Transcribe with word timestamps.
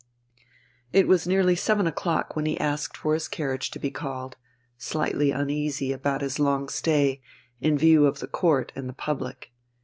It 0.91 1.07
was 1.07 1.27
nearly 1.27 1.55
seven 1.55 1.85
o'clock 1.85 2.35
when 2.35 2.47
he 2.47 2.59
asked 2.59 2.97
for 2.97 3.13
his 3.13 3.27
carriage 3.27 3.69
to 3.69 3.77
be 3.77 3.91
called 3.91 4.35
slightly 4.75 5.29
uneasy 5.29 5.91
about 5.93 6.21
his 6.21 6.39
long 6.39 6.69
stay, 6.69 7.21
in 7.59 7.77
view 7.77 8.07
of 8.07 8.17
the 8.17 8.25
Court 8.27 8.71
and 8.75 8.89
the 8.89 8.93
public. 8.93 9.51